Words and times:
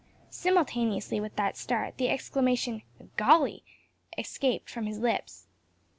Simultaneously 0.31 1.19
with 1.19 1.35
that 1.35 1.55
start 1.55 1.97
the 1.99 2.09
exclamation 2.09 2.81
"Golly!" 3.17 3.63
escaped 4.17 4.67
from 4.67 4.87
his 4.87 4.97
lips. 4.97 5.45